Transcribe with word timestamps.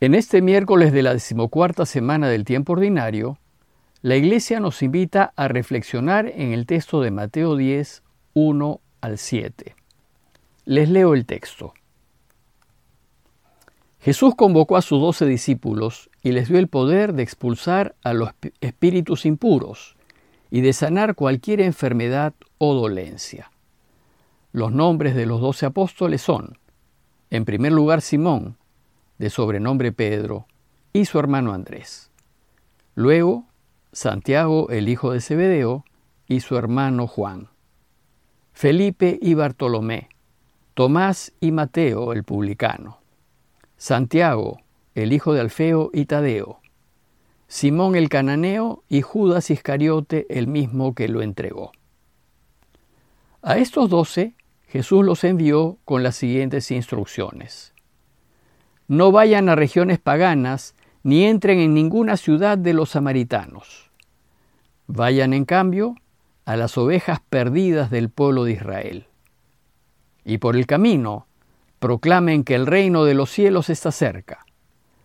En 0.00 0.14
este 0.14 0.42
miércoles 0.42 0.92
de 0.92 1.02
la 1.02 1.12
decimocuarta 1.12 1.84
semana 1.84 2.28
del 2.28 2.44
tiempo 2.44 2.74
ordinario, 2.74 3.36
la 4.00 4.14
Iglesia 4.14 4.60
nos 4.60 4.80
invita 4.84 5.32
a 5.34 5.48
reflexionar 5.48 6.28
en 6.28 6.52
el 6.52 6.66
texto 6.66 7.00
de 7.00 7.10
Mateo 7.10 7.56
10, 7.56 8.04
1 8.34 8.80
al 9.00 9.18
7. 9.18 9.74
Les 10.66 10.88
leo 10.88 11.14
el 11.14 11.26
texto. 11.26 11.74
Jesús 13.98 14.36
convocó 14.36 14.76
a 14.76 14.82
sus 14.82 15.00
doce 15.00 15.26
discípulos 15.26 16.10
y 16.22 16.30
les 16.30 16.48
dio 16.48 16.60
el 16.60 16.68
poder 16.68 17.12
de 17.14 17.24
expulsar 17.24 17.96
a 18.04 18.12
los 18.12 18.30
espíritus 18.60 19.26
impuros 19.26 19.96
y 20.48 20.60
de 20.60 20.74
sanar 20.74 21.16
cualquier 21.16 21.60
enfermedad 21.60 22.34
o 22.58 22.72
dolencia. 22.72 23.50
Los 24.52 24.70
nombres 24.70 25.16
de 25.16 25.26
los 25.26 25.40
doce 25.40 25.66
apóstoles 25.66 26.22
son, 26.22 26.56
en 27.30 27.44
primer 27.44 27.72
lugar, 27.72 28.00
Simón, 28.00 28.58
de 29.18 29.30
sobrenombre 29.30 29.92
Pedro, 29.92 30.46
y 30.92 31.04
su 31.04 31.18
hermano 31.18 31.52
Andrés. 31.52 32.10
Luego, 32.94 33.44
Santiago, 33.92 34.70
el 34.70 34.88
hijo 34.88 35.12
de 35.12 35.20
Zebedeo, 35.20 35.84
y 36.26 36.40
su 36.40 36.56
hermano 36.56 37.06
Juan. 37.06 37.48
Felipe 38.52 39.18
y 39.20 39.34
Bartolomé, 39.34 40.08
Tomás 40.74 41.32
y 41.40 41.52
Mateo, 41.52 42.12
el 42.12 42.24
publicano. 42.24 43.00
Santiago, 43.76 44.60
el 44.94 45.12
hijo 45.12 45.32
de 45.32 45.40
Alfeo 45.40 45.90
y 45.92 46.06
Tadeo. 46.06 46.60
Simón 47.46 47.96
el 47.96 48.08
cananeo 48.08 48.82
y 48.88 49.02
Judas 49.02 49.50
Iscariote, 49.50 50.26
el 50.28 50.48
mismo 50.48 50.94
que 50.94 51.08
lo 51.08 51.22
entregó. 51.22 51.72
A 53.42 53.56
estos 53.58 53.88
doce 53.88 54.34
Jesús 54.66 55.04
los 55.04 55.24
envió 55.24 55.78
con 55.84 56.02
las 56.02 56.16
siguientes 56.16 56.70
instrucciones. 56.70 57.72
No 58.88 59.12
vayan 59.12 59.50
a 59.50 59.54
regiones 59.54 59.98
paganas, 59.98 60.74
ni 61.02 61.26
entren 61.26 61.60
en 61.60 61.74
ninguna 61.74 62.16
ciudad 62.16 62.56
de 62.56 62.72
los 62.72 62.90
samaritanos. 62.90 63.90
Vayan, 64.86 65.34
en 65.34 65.44
cambio, 65.44 65.94
a 66.46 66.56
las 66.56 66.78
ovejas 66.78 67.20
perdidas 67.28 67.90
del 67.90 68.08
pueblo 68.08 68.44
de 68.44 68.52
Israel. 68.52 69.06
Y 70.24 70.38
por 70.38 70.56
el 70.56 70.66
camino, 70.66 71.26
proclamen 71.80 72.44
que 72.44 72.54
el 72.54 72.66
reino 72.66 73.04
de 73.04 73.12
los 73.12 73.30
cielos 73.30 73.68
está 73.68 73.92
cerca. 73.92 74.46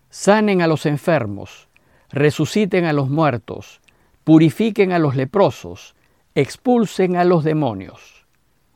Sanen 0.09 0.61
a 0.61 0.67
los 0.67 0.85
enfermos, 0.85 1.67
resuciten 2.09 2.85
a 2.85 2.93
los 2.93 3.09
muertos, 3.09 3.81
purifiquen 4.23 4.93
a 4.93 4.99
los 4.99 5.17
leprosos, 5.17 5.93
expulsen 6.35 7.17
a 7.17 7.25
los 7.25 7.43
demonios. 7.43 8.25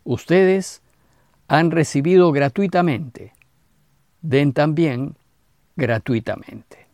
Ustedes 0.03 0.81
han 1.47 1.71
recibido 1.71 2.33
gratuitamente 2.33 3.36
den 4.21 4.53
también 4.53 5.15
gratuitamente. 5.75 6.87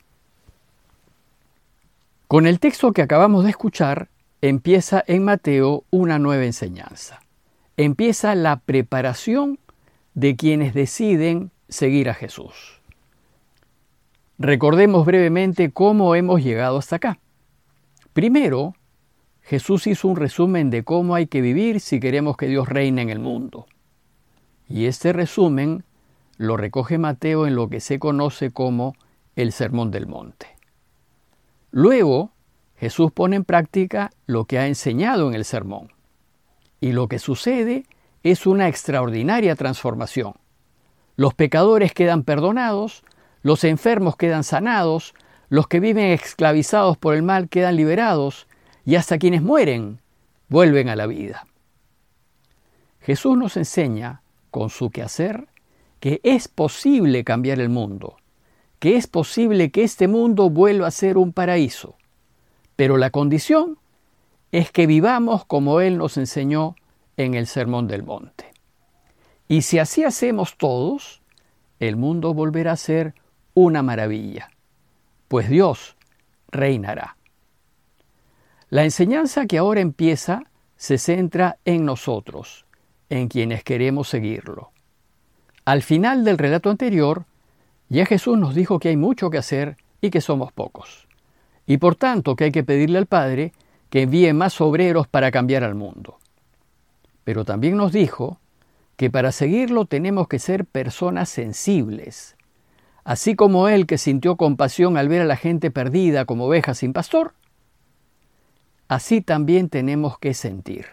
Con 2.27 2.47
el 2.47 2.59
texto 2.59 2.93
que 2.93 3.01
acabamos 3.01 3.43
de 3.43 3.51
escuchar, 3.51 4.09
empieza 4.41 5.03
en 5.07 5.23
Mateo 5.23 5.83
una 5.91 6.19
nueva 6.19 6.45
enseñanza. 6.45 7.21
Empieza 7.77 8.35
la 8.35 8.57
preparación 8.57 9.59
de 10.13 10.35
quienes 10.35 10.73
deciden 10.73 11.51
seguir 11.69 12.09
a 12.09 12.13
Jesús. 12.13 12.81
Recordemos 14.37 15.05
brevemente 15.05 15.71
cómo 15.71 16.15
hemos 16.15 16.43
llegado 16.43 16.77
hasta 16.77 16.97
acá. 16.97 17.19
Primero, 18.13 18.75
Jesús 19.41 19.87
hizo 19.87 20.07
un 20.07 20.15
resumen 20.15 20.69
de 20.69 20.83
cómo 20.83 21.15
hay 21.15 21.27
que 21.27 21.41
vivir 21.41 21.79
si 21.79 21.99
queremos 21.99 22.37
que 22.37 22.47
Dios 22.47 22.67
reine 22.67 23.01
en 23.01 23.09
el 23.09 23.19
mundo. 23.19 23.67
Y 24.67 24.85
este 24.85 25.13
resumen 25.13 25.83
lo 26.37 26.57
recoge 26.57 26.97
Mateo 26.97 27.47
en 27.47 27.55
lo 27.55 27.69
que 27.69 27.79
se 27.79 27.99
conoce 27.99 28.51
como 28.51 28.95
el 29.35 29.51
Sermón 29.51 29.91
del 29.91 30.07
Monte. 30.07 30.47
Luego, 31.71 32.31
Jesús 32.75 33.11
pone 33.11 33.35
en 33.35 33.45
práctica 33.45 34.11
lo 34.25 34.45
que 34.45 34.59
ha 34.59 34.67
enseñado 34.67 35.29
en 35.29 35.35
el 35.35 35.45
sermón. 35.45 35.91
Y 36.79 36.91
lo 36.91 37.07
que 37.07 37.17
sucede 37.17 37.85
es 38.23 38.45
una 38.45 38.67
extraordinaria 38.67 39.55
transformación. 39.55 40.33
Los 41.15 41.33
pecadores 41.33 41.93
quedan 41.93 42.23
perdonados, 42.23 43.03
los 43.41 43.63
enfermos 43.63 44.17
quedan 44.17 44.43
sanados, 44.43 45.13
los 45.49 45.67
que 45.67 45.79
viven 45.79 46.07
esclavizados 46.07 46.97
por 46.97 47.15
el 47.15 47.23
mal 47.23 47.47
quedan 47.49 47.75
liberados, 47.75 48.47
y 48.85 48.95
hasta 48.95 49.17
quienes 49.17 49.41
mueren 49.41 50.01
vuelven 50.49 50.89
a 50.89 50.95
la 50.95 51.07
vida. 51.07 51.47
Jesús 52.99 53.37
nos 53.37 53.57
enseña, 53.57 54.21
con 54.51 54.69
su 54.69 54.89
quehacer, 54.89 55.47
que 56.03 56.19
es 56.23 56.49
posible 56.49 57.23
cambiar 57.23 57.61
el 57.61 57.69
mundo, 57.69 58.17
que 58.79 58.97
es 58.97 59.07
posible 59.07 59.71
que 59.71 59.83
este 59.83 60.09
mundo 60.09 60.49
vuelva 60.49 60.87
a 60.87 60.91
ser 60.91 61.17
un 61.17 61.31
paraíso. 61.31 61.95
Pero 62.75 62.97
la 62.97 63.09
condición 63.09 63.77
es 64.51 64.69
que 64.69 64.85
vivamos 64.85 65.45
como 65.45 65.79
Él 65.79 65.97
nos 65.97 66.17
enseñó 66.17 66.75
en 67.15 67.35
el 67.35 67.47
Sermón 67.47 67.87
del 67.87 68.03
Monte. 68.03 68.51
Y 69.47 69.61
si 69.61 69.79
así 69.79 70.03
hacemos 70.03 70.57
todos, 70.57 71.21
el 71.79 71.95
mundo 71.95 72.33
volverá 72.33 72.73
a 72.73 72.75
ser 72.75 73.15
una 73.53 73.81
maravilla, 73.81 74.49
pues 75.29 75.47
Dios 75.47 75.95
reinará. 76.51 77.15
La 78.67 78.83
enseñanza 78.83 79.45
que 79.45 79.57
ahora 79.57 79.79
empieza 79.79 80.51
se 80.75 80.97
centra 80.97 81.59
en 81.63 81.85
nosotros, 81.85 82.65
en 83.07 83.29
quienes 83.29 83.63
queremos 83.63 84.09
seguirlo. 84.09 84.72
Al 85.65 85.81
final 85.81 86.25
del 86.25 86.37
relato 86.37 86.69
anterior, 86.69 87.23
ya 87.87 88.05
Jesús 88.05 88.37
nos 88.37 88.53
dijo 88.53 88.79
que 88.79 88.89
hay 88.89 88.97
mucho 88.97 89.29
que 89.29 89.37
hacer 89.37 89.77
y 90.01 90.09
que 90.09 90.19
somos 90.19 90.51
pocos. 90.51 91.07
Y 91.65 91.77
por 91.77 91.95
tanto 91.95 92.35
que 92.35 92.45
hay 92.45 92.51
que 92.51 92.65
pedirle 92.65 92.97
al 92.97 93.05
Padre 93.05 93.53
que 93.89 94.01
envíe 94.01 94.33
más 94.33 94.59
obreros 94.59 95.07
para 95.07 95.31
cambiar 95.31 95.63
al 95.63 95.75
mundo. 95.75 96.17
Pero 97.23 97.45
también 97.45 97.77
nos 97.77 97.93
dijo 97.93 98.39
que 98.97 99.09
para 99.09 99.31
seguirlo 99.31 99.85
tenemos 99.85 100.27
que 100.27 100.39
ser 100.39 100.65
personas 100.65 101.29
sensibles. 101.29 102.35
Así 103.05 103.35
como 103.35 103.69
Él 103.69 103.85
que 103.85 103.97
sintió 103.97 104.35
compasión 104.35 104.97
al 104.97 105.07
ver 105.07 105.21
a 105.21 105.25
la 105.25 105.37
gente 105.37 105.71
perdida 105.71 106.25
como 106.25 106.45
ovejas 106.45 106.79
sin 106.79 106.91
pastor, 106.91 107.33
así 108.89 109.21
también 109.21 109.69
tenemos 109.69 110.19
que 110.19 110.33
sentir. 110.33 110.87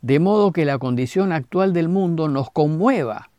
De 0.00 0.20
modo 0.20 0.52
que 0.52 0.64
la 0.64 0.78
condición 0.78 1.32
actual 1.32 1.74
del 1.74 1.88
mundo 1.88 2.28
nos 2.28 2.50
conmueva 2.50 3.30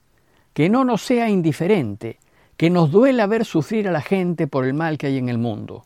que 0.53 0.69
no 0.69 0.83
nos 0.83 1.01
sea 1.01 1.29
indiferente, 1.29 2.19
que 2.57 2.69
nos 2.69 2.91
duela 2.91 3.27
ver 3.27 3.45
sufrir 3.45 3.87
a 3.87 3.91
la 3.91 4.01
gente 4.01 4.47
por 4.47 4.65
el 4.65 4.73
mal 4.73 4.97
que 4.97 5.07
hay 5.07 5.17
en 5.17 5.29
el 5.29 5.37
mundo. 5.37 5.83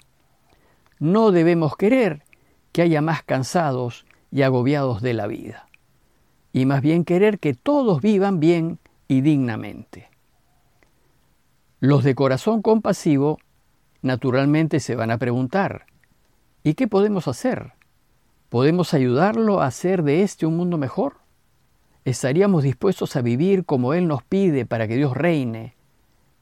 No 0.99 1.31
debemos 1.31 1.75
querer 1.75 2.23
que 2.71 2.81
haya 2.81 3.01
más 3.01 3.23
cansados 3.23 4.05
y 4.31 4.41
agobiados 4.41 5.01
de 5.01 5.13
la 5.13 5.27
vida, 5.27 5.67
y 6.51 6.65
más 6.65 6.81
bien 6.81 7.05
querer 7.05 7.39
que 7.39 7.53
todos 7.53 8.01
vivan 8.01 8.39
bien 8.39 8.79
y 9.07 9.21
dignamente. 9.21 10.09
Los 11.79 12.03
de 12.03 12.15
corazón 12.15 12.61
compasivo 12.61 13.37
naturalmente 14.01 14.79
se 14.79 14.95
van 14.95 15.11
a 15.11 15.17
preguntar, 15.17 15.85
¿y 16.63 16.73
qué 16.73 16.87
podemos 16.87 17.27
hacer? 17.27 17.73
¿Podemos 18.49 18.93
ayudarlo 18.93 19.61
a 19.61 19.67
hacer 19.67 20.03
de 20.03 20.23
este 20.23 20.45
un 20.45 20.57
mundo 20.57 20.77
mejor? 20.77 21.22
Estaríamos 22.05 22.63
dispuestos 22.63 23.15
a 23.15 23.21
vivir 23.21 23.65
como 23.65 23.93
Él 23.93 24.07
nos 24.07 24.23
pide 24.23 24.65
para 24.65 24.87
que 24.87 24.95
Dios 24.95 25.15
reine 25.15 25.75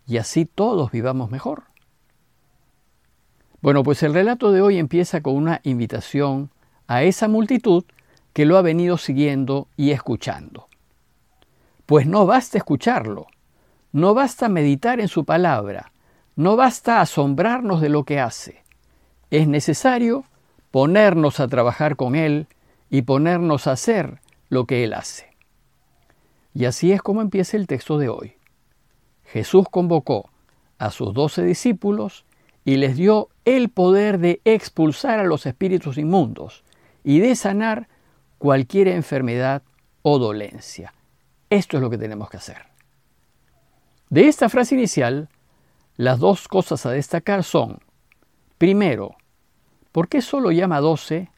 y 0.07 0.17
así 0.17 0.45
todos 0.45 0.91
vivamos 0.91 1.31
mejor. 1.31 1.63
Bueno, 3.61 3.83
pues 3.83 4.01
el 4.03 4.13
relato 4.13 4.51
de 4.51 4.61
hoy 4.61 4.77
empieza 4.77 5.21
con 5.21 5.35
una 5.35 5.61
invitación 5.63 6.49
a 6.87 7.03
esa 7.03 7.27
multitud 7.27 7.85
que 8.33 8.45
lo 8.45 8.57
ha 8.57 8.61
venido 8.61 8.97
siguiendo 8.97 9.67
y 9.77 9.91
escuchando. 9.91 10.67
Pues 11.85 12.07
no 12.07 12.25
basta 12.25 12.57
escucharlo, 12.57 13.27
no 13.91 14.13
basta 14.13 14.49
meditar 14.49 14.99
en 14.99 15.07
su 15.07 15.25
palabra, 15.25 15.91
no 16.35 16.55
basta 16.55 17.01
asombrarnos 17.01 17.81
de 17.81 17.89
lo 17.89 18.03
que 18.03 18.19
hace. 18.19 18.63
Es 19.29 19.47
necesario 19.47 20.25
ponernos 20.71 21.39
a 21.39 21.47
trabajar 21.47 21.95
con 21.95 22.15
Él 22.15 22.47
y 22.89 23.03
ponernos 23.03 23.67
a 23.67 23.73
hacer 23.73 24.21
lo 24.49 24.65
que 24.65 24.83
Él 24.83 24.93
hace. 24.93 25.30
Y 26.53 26.65
así 26.65 26.91
es 26.91 27.01
como 27.01 27.21
empieza 27.21 27.57
el 27.57 27.67
texto 27.67 27.97
de 27.97 28.09
hoy. 28.09 28.33
Jesús 29.25 29.65
convocó 29.69 30.29
a 30.77 30.91
sus 30.91 31.13
doce 31.13 31.43
discípulos 31.43 32.25
y 32.65 32.77
les 32.77 32.97
dio 32.97 33.29
el 33.45 33.69
poder 33.69 34.19
de 34.19 34.41
expulsar 34.45 35.19
a 35.19 35.23
los 35.23 35.45
espíritus 35.45 35.97
inmundos 35.97 36.63
y 37.03 37.19
de 37.19 37.35
sanar 37.35 37.87
cualquier 38.37 38.87
enfermedad 38.87 39.63
o 40.01 40.19
dolencia. 40.19 40.93
Esto 41.49 41.77
es 41.77 41.83
lo 41.83 41.89
que 41.89 41.97
tenemos 41.97 42.29
que 42.29 42.37
hacer. 42.37 42.65
De 44.09 44.27
esta 44.27 44.49
frase 44.49 44.75
inicial, 44.75 45.29
las 45.95 46.19
dos 46.19 46.47
cosas 46.47 46.85
a 46.85 46.91
destacar 46.91 47.43
son, 47.43 47.79
primero, 48.57 49.15
¿por 49.91 50.07
qué 50.07 50.21
solo 50.21 50.51
llama 50.51 50.79
doce 50.79 51.29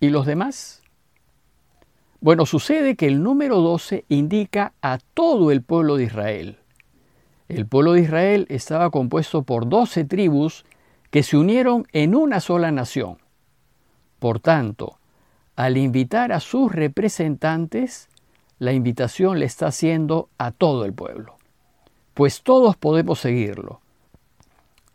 y 0.00 0.08
los 0.10 0.26
demás? 0.26 0.77
Bueno, 2.20 2.46
sucede 2.46 2.96
que 2.96 3.06
el 3.06 3.22
número 3.22 3.60
12 3.60 4.04
indica 4.08 4.72
a 4.82 4.98
todo 5.14 5.52
el 5.52 5.62
pueblo 5.62 5.96
de 5.96 6.04
Israel. 6.04 6.58
El 7.48 7.66
pueblo 7.66 7.92
de 7.92 8.00
Israel 8.00 8.46
estaba 8.48 8.90
compuesto 8.90 9.42
por 9.42 9.68
doce 9.68 10.04
tribus 10.04 10.64
que 11.10 11.22
se 11.22 11.36
unieron 11.36 11.86
en 11.92 12.16
una 12.16 12.40
sola 12.40 12.72
nación. 12.72 13.18
Por 14.18 14.40
tanto, 14.40 14.98
al 15.54 15.76
invitar 15.76 16.32
a 16.32 16.40
sus 16.40 16.72
representantes, 16.72 18.08
la 18.58 18.72
invitación 18.72 19.38
le 19.38 19.46
está 19.46 19.68
haciendo 19.68 20.28
a 20.38 20.50
todo 20.50 20.84
el 20.84 20.92
pueblo. 20.92 21.36
Pues 22.14 22.42
todos 22.42 22.76
podemos 22.76 23.20
seguirlo. 23.20 23.80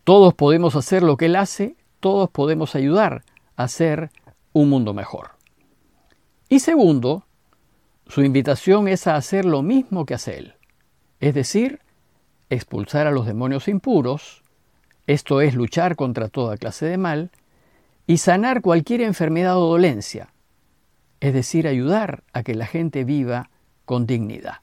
Todos 0.03 0.33
podemos 0.33 0.75
hacer 0.75 1.03
lo 1.03 1.15
que 1.15 1.27
Él 1.27 1.37
hace, 1.37 1.77
todos 2.01 2.29
podemos 2.29 2.75
ayudar 2.75 3.23
a 3.55 3.63
hacer 3.63 4.11
un 4.51 4.69
mundo 4.69 4.93
mejor. 4.93 5.31
Y 6.49 6.59
segundo, 6.59 7.25
su 8.07 8.23
invitación 8.23 8.87
es 8.87 9.07
a 9.07 9.15
hacer 9.15 9.45
lo 9.45 9.61
mismo 9.61 10.05
que 10.05 10.13
hace 10.13 10.37
Él, 10.37 10.53
es 11.19 11.33
decir, 11.33 11.79
expulsar 12.49 13.07
a 13.07 13.11
los 13.11 13.25
demonios 13.25 13.67
impuros, 13.67 14.43
esto 15.07 15.41
es 15.41 15.55
luchar 15.55 15.95
contra 15.95 16.29
toda 16.29 16.57
clase 16.57 16.85
de 16.85 16.97
mal, 16.97 17.31
y 18.05 18.17
sanar 18.17 18.61
cualquier 18.61 19.01
enfermedad 19.01 19.57
o 19.57 19.69
dolencia, 19.69 20.33
es 21.19 21.33
decir, 21.33 21.67
ayudar 21.67 22.23
a 22.33 22.43
que 22.43 22.53
la 22.53 22.65
gente 22.65 23.03
viva 23.03 23.49
con 23.85 24.05
dignidad. 24.05 24.57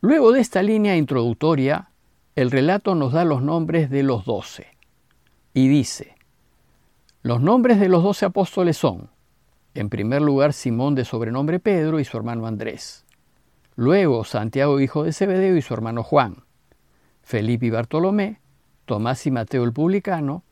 Luego 0.00 0.32
de 0.32 0.40
esta 0.40 0.62
línea 0.62 0.96
introductoria, 0.96 1.90
el 2.34 2.50
relato 2.50 2.94
nos 2.94 3.12
da 3.12 3.24
los 3.24 3.42
nombres 3.42 3.90
de 3.90 4.02
los 4.02 4.24
doce 4.24 4.66
y 5.52 5.68
dice, 5.68 6.14
los 7.22 7.40
nombres 7.40 7.78
de 7.78 7.88
los 7.88 8.02
doce 8.02 8.24
apóstoles 8.24 8.76
son, 8.76 9.10
en 9.74 9.88
primer 9.88 10.22
lugar, 10.22 10.52
Simón 10.52 10.94
de 10.94 11.04
sobrenombre 11.04 11.60
Pedro 11.60 12.00
y 12.00 12.04
su 12.04 12.16
hermano 12.16 12.46
Andrés, 12.46 13.04
luego 13.76 14.24
Santiago 14.24 14.80
hijo 14.80 15.04
de 15.04 15.12
Zebedeo 15.12 15.56
y 15.56 15.62
su 15.62 15.74
hermano 15.74 16.02
Juan, 16.02 16.44
Felipe 17.22 17.66
y 17.66 17.70
Bartolomé, 17.70 18.40
Tomás 18.84 19.26
y 19.26 19.30
Mateo 19.30 19.64
el 19.64 19.72
publicano, 19.72 20.42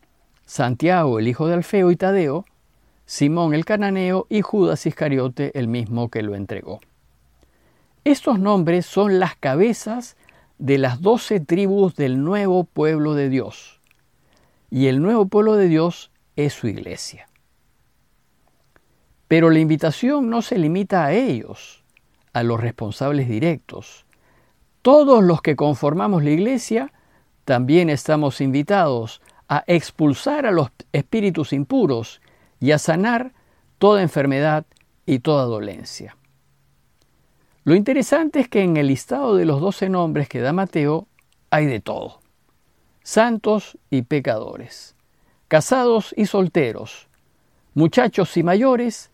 Santiago 0.44 1.18
el 1.18 1.28
hijo 1.28 1.48
de 1.48 1.54
Alfeo 1.54 1.90
y 1.90 1.96
Tadeo, 1.96 2.44
Simón 3.04 3.54
el 3.54 3.64
cananeo 3.64 4.26
y 4.28 4.42
Judas 4.42 4.86
Iscariote 4.86 5.58
el 5.58 5.66
mismo 5.66 6.08
que 6.10 6.22
lo 6.22 6.34
entregó. 6.34 6.80
Estos 8.04 8.38
nombres 8.38 8.86
son 8.86 9.18
las 9.18 9.34
cabezas 9.36 10.16
de 10.58 10.78
las 10.78 11.00
doce 11.00 11.40
tribus 11.40 11.94
del 11.94 12.22
nuevo 12.22 12.64
pueblo 12.64 13.14
de 13.14 13.28
Dios. 13.28 13.80
Y 14.70 14.86
el 14.86 15.00
nuevo 15.02 15.26
pueblo 15.26 15.56
de 15.56 15.68
Dios 15.68 16.10
es 16.36 16.52
su 16.52 16.68
iglesia. 16.68 17.27
Pero 19.28 19.50
la 19.50 19.58
invitación 19.58 20.30
no 20.30 20.42
se 20.42 20.58
limita 20.58 21.04
a 21.04 21.12
ellos, 21.12 21.84
a 22.32 22.42
los 22.42 22.60
responsables 22.60 23.28
directos. 23.28 24.06
Todos 24.82 25.22
los 25.22 25.42
que 25.42 25.54
conformamos 25.54 26.24
la 26.24 26.30
iglesia 26.30 26.92
también 27.44 27.90
estamos 27.90 28.40
invitados 28.40 29.20
a 29.48 29.64
expulsar 29.66 30.46
a 30.46 30.50
los 30.50 30.70
espíritus 30.92 31.52
impuros 31.52 32.20
y 32.60 32.72
a 32.72 32.78
sanar 32.78 33.32
toda 33.78 34.02
enfermedad 34.02 34.66
y 35.06 35.20
toda 35.20 35.44
dolencia. 35.44 36.16
Lo 37.64 37.74
interesante 37.74 38.40
es 38.40 38.48
que 38.48 38.62
en 38.62 38.76
el 38.76 38.86
listado 38.86 39.36
de 39.36 39.44
los 39.44 39.60
doce 39.60 39.88
nombres 39.88 40.28
que 40.28 40.40
da 40.40 40.52
Mateo 40.52 41.06
hay 41.50 41.66
de 41.66 41.80
todo. 41.80 42.20
Santos 43.02 43.78
y 43.90 44.02
pecadores, 44.02 44.96
casados 45.48 46.14
y 46.16 46.26
solteros, 46.26 47.08
muchachos 47.74 48.36
y 48.36 48.42
mayores, 48.42 49.10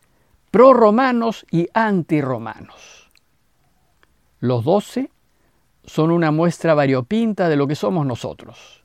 pro-romanos 0.54 1.44
y 1.50 1.66
anti-romanos. 1.74 3.10
Los 4.38 4.62
doce 4.62 5.10
son 5.82 6.12
una 6.12 6.30
muestra 6.30 6.74
variopinta 6.74 7.48
de 7.48 7.56
lo 7.56 7.66
que 7.66 7.74
somos 7.74 8.06
nosotros. 8.06 8.80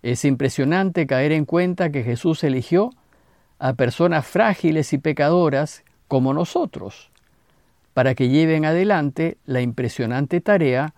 Es 0.00 0.24
impresionante 0.24 1.06
caer 1.06 1.32
en 1.32 1.44
cuenta 1.44 1.92
que 1.92 2.02
Jesús 2.02 2.42
eligió 2.44 2.88
a 3.58 3.74
personas 3.74 4.26
frágiles 4.26 4.94
y 4.94 4.96
pecadoras 4.96 5.84
como 6.08 6.32
nosotros, 6.32 7.10
para 7.92 8.14
que 8.14 8.30
lleven 8.30 8.64
adelante 8.64 9.36
la 9.44 9.60
impresionante 9.60 10.40
tarea 10.40 10.94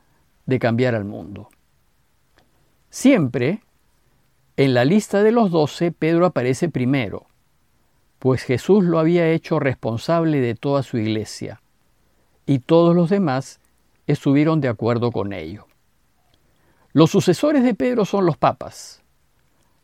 de 0.46 0.60
cambiar 0.60 0.94
al 0.94 1.06
mundo. 1.06 1.48
Siempre, 2.88 3.64
en 4.56 4.74
la 4.74 4.84
lista 4.84 5.24
de 5.24 5.32
los 5.32 5.50
doce, 5.50 5.90
Pedro 5.90 6.26
aparece 6.26 6.68
primero, 6.68 7.26
pues 8.22 8.44
Jesús 8.44 8.84
lo 8.84 9.00
había 9.00 9.28
hecho 9.32 9.58
responsable 9.58 10.38
de 10.38 10.54
toda 10.54 10.84
su 10.84 10.96
iglesia, 10.96 11.60
y 12.46 12.60
todos 12.60 12.94
los 12.94 13.10
demás 13.10 13.58
estuvieron 14.06 14.60
de 14.60 14.68
acuerdo 14.68 15.10
con 15.10 15.32
ello. 15.32 15.66
Los 16.92 17.10
sucesores 17.10 17.64
de 17.64 17.74
Pedro 17.74 18.04
son 18.04 18.24
los 18.24 18.36
papas. 18.36 19.02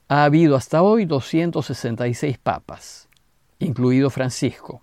Ha 0.07 0.23
habido 0.23 0.55
hasta 0.55 0.83
hoy 0.83 1.05
266 1.05 2.39
papas, 2.39 3.09
incluido 3.59 4.09
Francisco. 4.09 4.83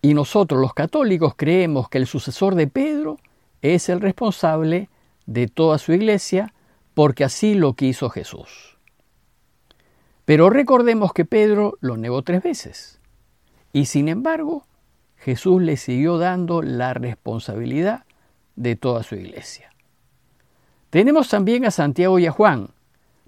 Y 0.00 0.14
nosotros 0.14 0.58
los 0.58 0.72
católicos 0.72 1.34
creemos 1.36 1.90
que 1.90 1.98
el 1.98 2.06
sucesor 2.06 2.54
de 2.54 2.66
Pedro 2.66 3.18
es 3.60 3.90
el 3.90 4.00
responsable 4.00 4.88
de 5.26 5.48
toda 5.48 5.76
su 5.76 5.92
iglesia 5.92 6.54
porque 6.94 7.24
así 7.24 7.52
lo 7.52 7.74
quiso 7.74 8.08
Jesús. 8.08 8.78
Pero 10.24 10.50
recordemos 10.50 11.12
que 11.12 11.24
Pedro 11.24 11.76
lo 11.80 11.96
negó 11.96 12.22
tres 12.22 12.42
veces. 12.42 13.00
Y 13.72 13.86
sin 13.86 14.08
embargo, 14.08 14.64
Jesús 15.16 15.62
le 15.62 15.76
siguió 15.76 16.18
dando 16.18 16.62
la 16.62 16.94
responsabilidad 16.94 18.04
de 18.56 18.76
toda 18.76 19.02
su 19.02 19.14
iglesia. 19.14 19.70
Tenemos 20.90 21.28
también 21.28 21.64
a 21.64 21.70
Santiago 21.70 22.18
y 22.18 22.26
a 22.26 22.32
Juan, 22.32 22.68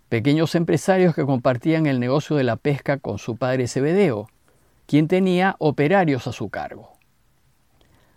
pequeños 0.08 0.54
empresarios 0.54 1.14
que 1.14 1.24
compartían 1.24 1.86
el 1.86 1.98
negocio 1.98 2.36
de 2.36 2.44
la 2.44 2.56
pesca 2.56 2.98
con 2.98 3.18
su 3.18 3.36
padre 3.36 3.68
Zebedeo, 3.68 4.28
quien 4.86 5.08
tenía 5.08 5.56
operarios 5.58 6.26
a 6.26 6.32
su 6.32 6.50
cargo. 6.50 6.92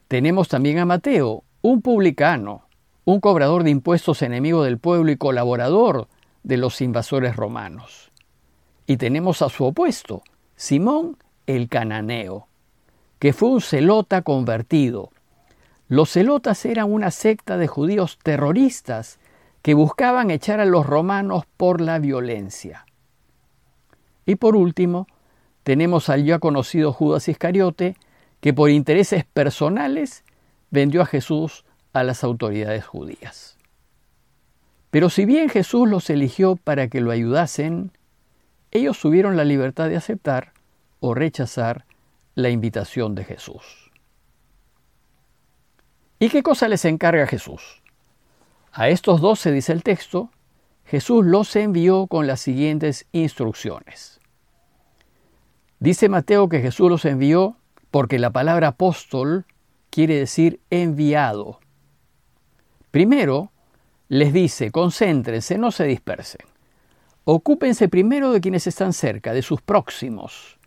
Tenemos 0.08 0.48
también 0.48 0.80
a 0.80 0.86
Mateo, 0.86 1.44
un 1.62 1.82
publicano, 1.82 2.68
un 3.06 3.20
cobrador 3.20 3.64
de 3.64 3.72
impuestos 3.72 4.22
enemigo 4.22 4.64
del 4.64 4.80
pueblo 4.80 5.12
y 5.12 5.18
colaborador 5.18 6.08
de 6.44 6.58
los 6.58 6.82
invasores 6.82 7.36
romanos. 7.36 8.07
Y 8.88 8.98
tenemos 8.98 9.42
a 9.42 9.50
su 9.50 9.66
opuesto, 9.66 10.24
Simón 10.56 11.18
el 11.46 11.70
cananeo, 11.70 12.48
que 13.20 13.34
fue 13.34 13.50
un 13.50 13.62
celota 13.62 14.22
convertido. 14.22 15.12
Los 15.88 16.12
celotas 16.12 16.66
eran 16.66 16.92
una 16.92 17.12
secta 17.12 17.58
de 17.58 17.68
judíos 17.68 18.18
terroristas 18.24 19.20
que 19.62 19.74
buscaban 19.74 20.32
echar 20.32 20.60
a 20.62 20.66
los 20.66 20.86
romanos 20.86 21.44
por 21.58 21.82
la 21.82 22.00
violencia. 22.00 22.86
Y 24.26 24.36
por 24.36 24.56
último, 24.56 25.08
tenemos 25.64 26.10
al 26.10 26.24
ya 26.24 26.40
conocido 26.40 26.94
Judas 26.94 27.28
Iscariote, 27.28 27.96
que 28.40 28.54
por 28.54 28.70
intereses 28.70 29.26
personales 29.26 30.24
vendió 30.70 31.02
a 31.02 31.06
Jesús 31.06 31.66
a 31.92 32.04
las 32.04 32.24
autoridades 32.24 32.86
judías. 32.86 33.58
Pero 34.92 35.10
si 35.10 35.26
bien 35.26 35.50
Jesús 35.50 35.90
los 35.90 36.10
eligió 36.10 36.56
para 36.56 36.88
que 36.88 37.02
lo 37.02 37.12
ayudasen, 37.12 37.92
ellos 38.72 39.00
tuvieron 39.00 39.38
la 39.38 39.46
libertad 39.46 39.90
de 39.90 39.98
aceptar 39.98 40.54
o 41.00 41.14
rechazar 41.14 41.86
la 42.36 42.50
invitación 42.50 43.16
de 43.16 43.24
Jesús. 43.24 43.92
¿Y 46.20 46.30
qué 46.30 46.44
cosa 46.44 46.68
les 46.68 46.86
encarga 46.86 47.28
Jesús? 47.28 47.82
A 48.72 48.90
estos 48.90 49.22
dos, 49.22 49.40
se 49.40 49.52
dice 49.52 49.72
el 49.72 49.84
texto, 49.84 50.30
Jesús 50.86 51.26
los 51.26 51.56
envió 51.56 52.08
con 52.08 52.28
las 52.28 52.40
siguientes 52.40 53.08
instrucciones. 53.12 54.20
Dice 55.80 56.10
Mateo 56.10 56.50
que 56.50 56.62
Jesús 56.62 56.90
los 56.90 57.06
envió 57.06 57.58
porque 57.92 58.20
la 58.20 58.32
palabra 58.32 58.70
apóstol 58.70 59.46
quiere 59.90 60.16
decir 60.16 60.60
enviado. 60.70 61.60
Primero, 62.92 63.52
les 64.08 64.34
dice, 64.34 64.72
concéntrense, 64.72 65.58
no 65.58 65.72
se 65.72 65.84
dispersen. 65.86 66.46
Ocúpense 67.30 67.90
primero 67.90 68.32
de 68.32 68.40
quienes 68.40 68.68
están 68.68 68.94
cerca, 68.94 69.34
de 69.34 69.42
sus 69.42 69.62
próximos. 69.62 70.58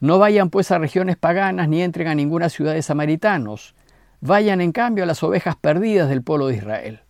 No 0.00 0.18
vayan 0.18 0.50
pues 0.50 0.72
a 0.72 0.78
regiones 0.78 1.16
paganas 1.16 1.68
ni 1.68 1.80
entren 1.80 2.08
a 2.08 2.16
ninguna 2.16 2.48
ciudad 2.48 2.74
de 2.74 2.82
samaritanos. 2.82 3.76
Vayan 4.20 4.60
en 4.60 4.72
cambio 4.72 5.04
a 5.04 5.06
las 5.06 5.22
ovejas 5.22 5.54
perdidas 5.54 6.08
del 6.08 6.24
pueblo 6.24 6.48
de 6.48 6.56
Israel. 6.56 7.00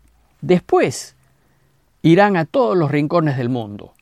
Después 0.43 1.17
irán 2.03 2.37
a 2.37 2.45
todos 2.45 2.77
los 2.77 2.91
rincones 2.91 3.39
del 3.39 3.49
mundo. 3.49 3.95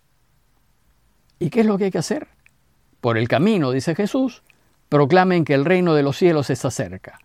¿Y 1.38 1.50
qué 1.50 1.60
es 1.60 1.66
lo 1.66 1.78
que 1.78 1.84
hay 1.84 1.90
que 1.92 1.98
hacer? 1.98 2.26
Por 3.00 3.16
el 3.16 3.28
camino, 3.28 3.70
dice 3.70 3.94
Jesús, 3.94 4.42
proclamen 4.88 5.44
que 5.44 5.54
el 5.54 5.66
reino 5.66 5.94
de 5.94 6.02
los 6.02 6.16
cielos 6.16 6.50
está 6.50 6.72
cerca. 6.72 7.20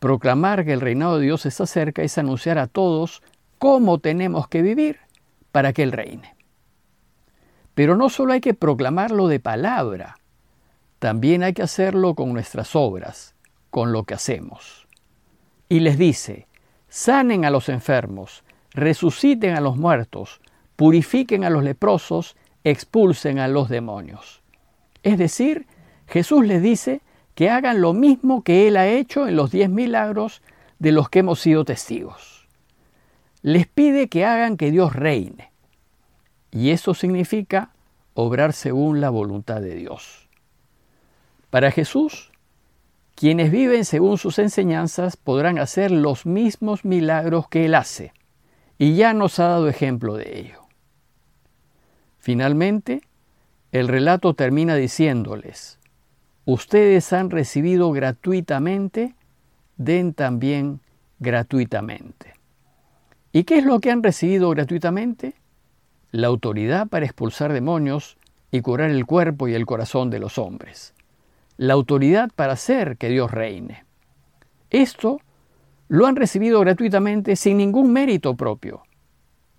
Proclamar 0.00 0.64
que 0.64 0.72
el 0.72 0.80
reinado 0.80 1.20
de 1.20 1.26
Dios 1.26 1.46
está 1.46 1.64
cerca 1.64 2.02
es 2.02 2.18
anunciar 2.18 2.58
a 2.58 2.66
todos 2.66 3.22
cómo 3.60 4.00
tenemos 4.00 4.48
que 4.48 4.62
vivir 4.62 4.98
para 5.52 5.72
que 5.72 5.84
Él 5.84 5.92
reine. 5.92 6.39
Pero 7.80 7.96
no 7.96 8.10
solo 8.10 8.34
hay 8.34 8.42
que 8.42 8.52
proclamarlo 8.52 9.26
de 9.26 9.40
palabra, 9.40 10.18
también 10.98 11.42
hay 11.42 11.54
que 11.54 11.62
hacerlo 11.62 12.14
con 12.14 12.30
nuestras 12.34 12.76
obras, 12.76 13.34
con 13.70 13.90
lo 13.90 14.04
que 14.04 14.12
hacemos. 14.12 14.86
Y 15.66 15.80
les 15.80 15.96
dice, 15.96 16.46
sanen 16.90 17.46
a 17.46 17.50
los 17.50 17.70
enfermos, 17.70 18.44
resuciten 18.74 19.56
a 19.56 19.62
los 19.62 19.78
muertos, 19.78 20.42
purifiquen 20.76 21.42
a 21.42 21.48
los 21.48 21.64
leprosos, 21.64 22.36
expulsen 22.64 23.38
a 23.38 23.48
los 23.48 23.70
demonios. 23.70 24.42
Es 25.02 25.16
decir, 25.16 25.66
Jesús 26.06 26.44
les 26.44 26.60
dice 26.60 27.00
que 27.34 27.48
hagan 27.48 27.80
lo 27.80 27.94
mismo 27.94 28.44
que 28.44 28.68
Él 28.68 28.76
ha 28.76 28.88
hecho 28.88 29.26
en 29.26 29.36
los 29.36 29.52
diez 29.52 29.70
milagros 29.70 30.42
de 30.78 30.92
los 30.92 31.08
que 31.08 31.20
hemos 31.20 31.40
sido 31.40 31.64
testigos. 31.64 32.46
Les 33.40 33.66
pide 33.66 34.10
que 34.10 34.26
hagan 34.26 34.58
que 34.58 34.70
Dios 34.70 34.94
reine. 34.94 35.49
Y 36.50 36.70
eso 36.70 36.94
significa 36.94 37.70
obrar 38.14 38.52
según 38.52 39.00
la 39.00 39.10
voluntad 39.10 39.60
de 39.60 39.74
Dios. 39.74 40.28
Para 41.50 41.70
Jesús, 41.70 42.30
quienes 43.14 43.50
viven 43.50 43.84
según 43.84 44.18
sus 44.18 44.38
enseñanzas 44.38 45.16
podrán 45.16 45.58
hacer 45.58 45.90
los 45.90 46.26
mismos 46.26 46.84
milagros 46.84 47.48
que 47.48 47.66
Él 47.66 47.74
hace, 47.74 48.12
y 48.78 48.96
ya 48.96 49.12
nos 49.12 49.38
ha 49.38 49.48
dado 49.48 49.68
ejemplo 49.68 50.16
de 50.16 50.38
ello. 50.38 50.60
Finalmente, 52.18 53.02
el 53.72 53.88
relato 53.88 54.34
termina 54.34 54.74
diciéndoles, 54.74 55.78
ustedes 56.44 57.12
han 57.12 57.30
recibido 57.30 57.92
gratuitamente, 57.92 59.14
den 59.76 60.14
también 60.14 60.80
gratuitamente. 61.18 62.34
¿Y 63.32 63.44
qué 63.44 63.58
es 63.58 63.64
lo 63.64 63.80
que 63.80 63.90
han 63.90 64.02
recibido 64.02 64.50
gratuitamente? 64.50 65.34
La 66.12 66.26
autoridad 66.26 66.88
para 66.88 67.04
expulsar 67.04 67.52
demonios 67.52 68.16
y 68.50 68.62
curar 68.62 68.90
el 68.90 69.06
cuerpo 69.06 69.46
y 69.46 69.54
el 69.54 69.66
corazón 69.66 70.10
de 70.10 70.18
los 70.18 70.38
hombres. 70.38 70.94
La 71.56 71.74
autoridad 71.74 72.30
para 72.34 72.54
hacer 72.54 72.96
que 72.96 73.08
Dios 73.08 73.30
reine. 73.30 73.84
Esto 74.70 75.20
lo 75.88 76.06
han 76.06 76.16
recibido 76.16 76.60
gratuitamente 76.60 77.36
sin 77.36 77.58
ningún 77.58 77.92
mérito 77.92 78.36
propio, 78.36 78.82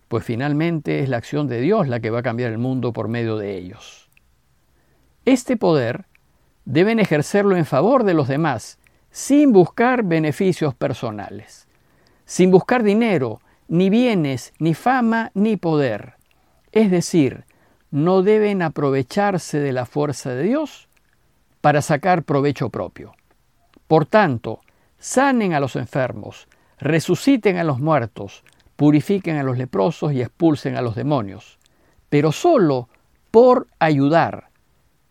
pues 0.08 0.26
finalmente 0.26 1.00
es 1.00 1.10
la 1.10 1.18
acción 1.18 1.48
de 1.48 1.62
Dios 1.62 1.88
la 1.88 2.00
que 2.00 2.10
va 2.10 2.20
a 2.20 2.24
cambiar 2.24 2.52
el 2.52 2.58
mundo 2.58 2.94
por 2.94 3.08
medio 3.08 3.38
de 3.38 3.58
ellos. 3.58 4.10
Este 5.26 5.56
poder 5.58 6.06
deben 6.66 7.00
ejercerlo 7.00 7.56
en 7.56 7.66
favor 7.66 8.04
de 8.04 8.14
los 8.14 8.28
demás, 8.28 8.80
sin 9.10 9.52
buscar 9.52 10.04
beneficios 10.04 10.74
personales, 10.74 11.68
sin 12.26 12.50
buscar 12.50 12.84
dinero, 12.84 13.42
ni 13.68 13.90
bienes, 13.90 14.54
ni 14.58 14.74
fama, 14.74 15.32
ni 15.34 15.58
poder. 15.58 16.16
Es 16.72 16.90
decir, 16.92 17.46
no 17.92 18.24
deben 18.24 18.62
aprovecharse 18.62 19.60
de 19.60 19.74
la 19.74 19.86
fuerza 19.86 20.32
de 20.32 20.44
Dios 20.44 20.88
para 21.60 21.82
sacar 21.82 22.24
provecho 22.24 22.70
propio. 22.70 23.14
Por 23.88 24.06
tanto, 24.06 24.62
sanen 24.98 25.54
a 25.54 25.60
los 25.60 25.76
enfermos, 25.76 26.48
resuciten 26.80 27.58
a 27.58 27.64
los 27.64 27.80
muertos, 27.80 28.44
purifiquen 28.76 29.38
a 29.38 29.44
los 29.44 29.58
leprosos 29.58 30.14
y 30.14 30.22
expulsen 30.22 30.76
a 30.76 30.82
los 30.82 30.96
demonios, 30.96 31.60
pero 32.10 32.32
solo 32.32 32.88
por 33.30 33.68
ayudar, 33.80 34.50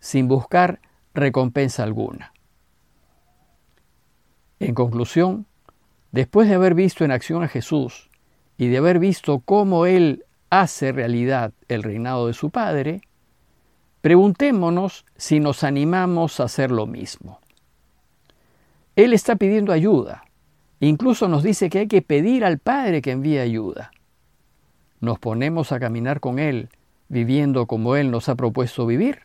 sin 0.01 0.29
buscar 0.29 0.81
recompensa 1.15 1.83
alguna. 1.83 2.33
En 4.59 4.75
conclusión, 4.75 5.47
después 6.13 6.49
de 6.49 6.55
haber 6.55 6.75
visto 6.75 7.05
en 7.05 7.11
acción 7.11 7.43
a 7.43 7.49
Jesús 7.49 8.11
y 8.59 8.69
de 8.69 8.79
haber 8.79 8.99
visto 8.99 9.41
cómo 9.41 9.87
Él 9.87 10.25
hace 10.51 10.93
realidad 10.93 11.53
el 11.69 11.83
reinado 11.83 12.27
de 12.27 12.35
su 12.35 12.51
Padre, 12.51 13.03
preguntémonos 14.01 15.07
si 15.17 15.41
nos 15.41 15.65
animamos 15.65 16.41
a 16.41 16.45
hacer 16.45 16.71
lo 16.71 16.87
mismo. 16.87 17.41
Él 18.97 19.13
está 19.13 19.37
pidiendo 19.37 19.73
ayuda. 19.73 20.25
Incluso 20.81 21.29
nos 21.29 21.43
dice 21.43 21.71
que 21.71 21.81
hay 21.81 21.89
que 21.89 22.03
pedir 22.03 22.45
al 22.45 22.59
Padre 22.59 23.01
que 23.01 23.13
envíe 23.13 23.39
ayuda. 23.39 23.93
¿Nos 25.01 25.19
ponemos 25.19 25.73
a 25.73 25.81
caminar 25.81 26.21
con 26.21 26.39
Él, 26.39 26.69
viviendo 27.09 27.67
como 27.67 27.97
Él 27.97 28.11
nos 28.11 28.29
ha 28.29 28.35
propuesto 28.35 28.87
vivir? 28.87 29.21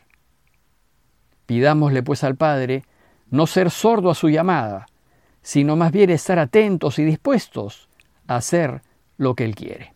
Pidámosle 1.46 2.02
pues 2.02 2.24
al 2.24 2.36
Padre 2.36 2.84
no 3.30 3.46
ser 3.46 3.70
sordo 3.70 4.10
a 4.10 4.14
su 4.14 4.28
llamada, 4.28 4.86
sino 5.42 5.76
más 5.76 5.92
bien 5.92 6.10
estar 6.10 6.38
atentos 6.38 6.98
y 6.98 7.04
dispuestos 7.04 7.88
a 8.26 8.36
hacer 8.36 8.82
lo 9.16 9.34
que 9.34 9.44
Él 9.44 9.54
quiere. 9.54 9.95